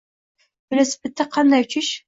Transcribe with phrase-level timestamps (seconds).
[0.73, 1.95] Velosipedda qanday uchish.